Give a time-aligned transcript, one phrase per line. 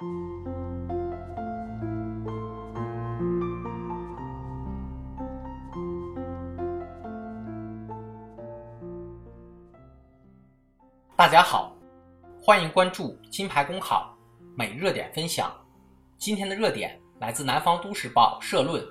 [0.00, 0.06] 大
[11.28, 11.76] 家好，
[12.40, 14.16] 欢迎关注金牌公考
[14.56, 15.52] 每热点分享。
[16.16, 18.82] 今天的热点来自南方都市报社论：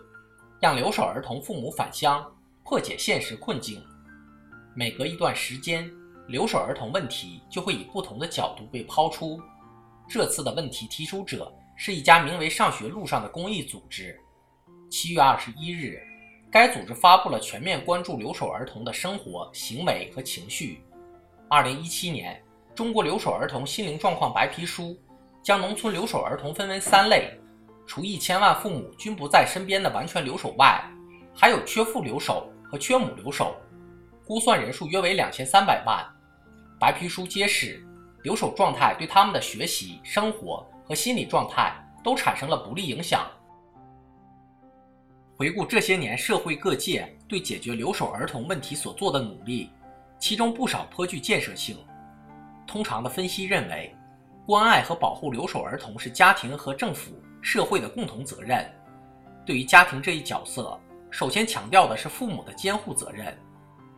[0.62, 2.24] 让留守儿童父母返乡，
[2.64, 3.84] 破解现实困境。
[4.76, 5.92] 每隔一段时间，
[6.28, 9.42] 留守儿童问题就会以不同的角度被抛出。
[10.10, 14.20] 这次的问题提出者是一家名为“上学路上”的公益组织。
[14.90, 16.02] 七月二十一日，
[16.52, 20.82] 该组织发布了全面关注留守儿童的生活、行为和情绪。
[21.48, 22.42] 二零一七年，
[22.74, 24.98] 中国留守儿童心灵状况白皮书
[25.44, 27.40] 将农村留守儿童分为三类：
[27.86, 30.84] 除一千万父母均不在身边的完全留守外，
[31.36, 33.56] 还有缺父留守和缺母留守，
[34.26, 36.04] 估算人数约为两千三百万。
[36.80, 37.86] 白皮书揭示，
[38.24, 43.26] 留守状态对他们的学习、生活和心理状态都产生了不利影响。
[45.38, 49.72] 回顾这些年社会各界对解决留守儿童问题所做的努力。
[50.20, 51.78] 其中不少颇具建设性。
[52.68, 53.96] 通常的分析认为，
[54.46, 58.70] 关爱和保护留守儿童是家庭和政府、社会的共同责任。
[59.46, 60.78] 对于家庭这一角色，
[61.10, 63.34] 首先强调的是父母的监护责任。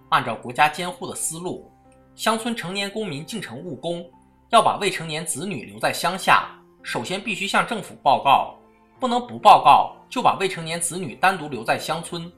[0.09, 1.71] 按照国家监护的思路，
[2.15, 4.05] 乡村成年公民进城务工，
[4.49, 6.49] 要把未成年子女留在乡下，
[6.83, 8.55] 首先必须向政府报告，
[8.99, 12.31] 不能不报告就把未成年子女单独留在乡村。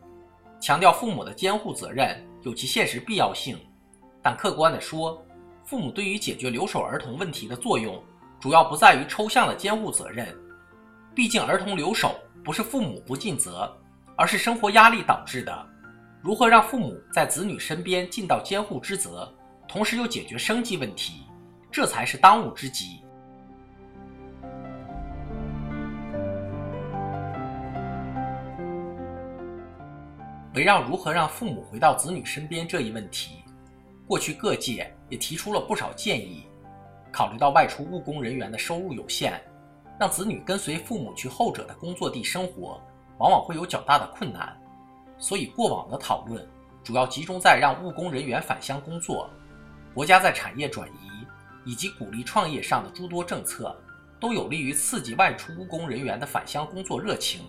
[0.59, 3.57] 强调父母的监护责任有其现实必要性。
[4.21, 5.21] 但客观地说，
[5.65, 8.01] 父母对于解决留守儿童问题的作用，
[8.39, 10.27] 主要不在于抽象的监护责任。
[11.13, 13.69] 毕竟，儿童留守不是父母不尽责，
[14.15, 15.67] 而是生活压力导致的。
[16.21, 19.29] 如何让父母在子女身边尽到监护之责，
[19.67, 21.23] 同时又解决生计问题，
[21.71, 22.99] 这才是当务之急。
[30.53, 33.39] 围绕如何让父母回到子女身边这一问题。
[34.05, 36.45] 过去各界也提出了不少建议，
[37.11, 39.41] 考虑到外出务工人员的收入有限，
[39.99, 42.79] 让子女跟随父母去后者的工作地生活，
[43.17, 44.55] 往往会有较大的困难。
[45.17, 46.47] 所以过往的讨论
[46.83, 49.27] 主要集中在让务工人员返乡工作。
[49.93, 51.27] 国家在产业转移
[51.65, 53.79] 以及鼓励创业上的诸多政策，
[54.19, 57.41] 都有利于刺激外出务工人员的返乡工作热情。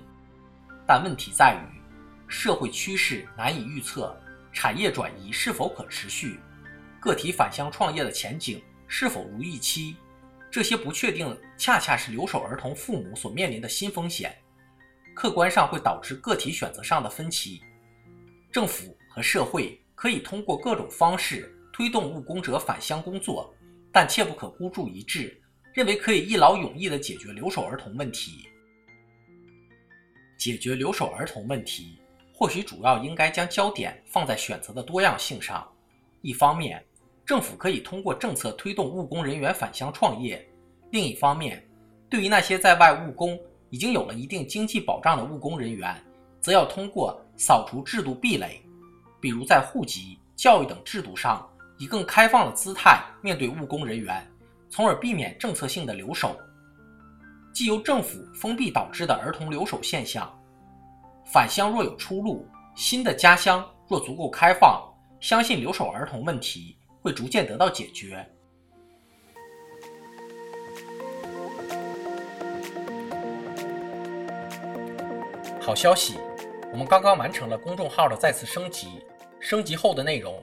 [0.87, 1.81] 但问题在于，
[2.29, 4.15] 社会趋势难以预测。
[4.53, 6.39] 产业转移是否可持续？
[7.01, 9.97] 个体返乡创业的前景是否如预期？
[10.49, 14.33] 这些不确定，恰恰是留守儿童父母所面临的新风险，
[15.13, 17.65] 客观上会导致个体选择上的分歧。
[18.53, 23.53] 政府和社会可以通过各种方式推动务工者返乡工作，
[23.91, 25.37] 但切不可孤注一掷，
[25.73, 28.49] 认为可以一劳永逸地解决留守儿童问题。
[30.39, 31.99] 解决留守儿童问题。
[32.33, 35.67] 或许主要应该将焦点放在选择的多样性上。
[36.21, 36.85] 一方面，
[37.27, 40.39] 政府可以通过政策推动务工人员返乡创业；
[40.93, 41.61] 另一方面，
[42.09, 43.37] 对于那些在外务工
[43.71, 45.93] 已经有了一定经济保障的务工人员，
[46.41, 48.61] 则要通过扫除制度壁垒，
[49.21, 51.49] 比如在户籍、教育等制度上，
[51.79, 54.25] 以更开放的姿态面对务工人员，
[54.71, 56.39] 从而避免政策性的留守，
[57.53, 60.33] 既由政府封闭导致的儿童留守现象。
[61.25, 64.83] 返乡若有出路，新的家乡若足够开放，
[65.21, 68.25] 相信留守儿童问题会逐渐得到解决。
[75.61, 76.19] 好消息，
[76.73, 79.03] 我们刚刚完成了公众号的再次升级，
[79.41, 80.43] 升级后的内容